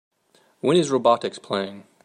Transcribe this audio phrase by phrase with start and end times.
[0.61, 1.83] When is Robotix playing?